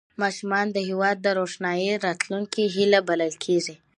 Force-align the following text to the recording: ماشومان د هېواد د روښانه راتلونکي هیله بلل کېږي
ماشومان 0.21 0.65
د 0.71 0.77
هېواد 0.89 1.17
د 1.21 1.27
روښانه 1.39 1.91
راتلونکي 2.05 2.63
هیله 2.75 2.99
بلل 3.09 3.33
کېږي 3.45 3.75